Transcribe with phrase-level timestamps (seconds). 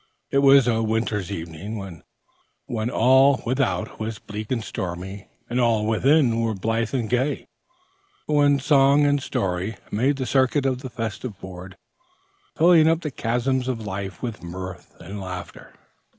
[0.31, 2.01] It was a winter's evening,
[2.65, 7.45] when all without was bleak and stormy and all within were blithe and gay,
[8.25, 11.77] when song and story made the circuit of the festive board,
[12.57, 15.71] filling up the chasms of life with mirth and laughter.